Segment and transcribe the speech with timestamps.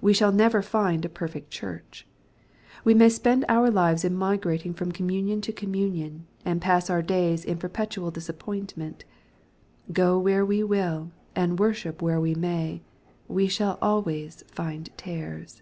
[0.00, 2.06] We shall never find a perfect Church.
[2.82, 7.44] We may spend our lives in migrating from communion to communion, and pass our days
[7.44, 9.04] in perpetual disappoint ment.
[9.92, 12.80] Go where we will, and worship where we may,
[13.28, 15.60] we shall always find tares.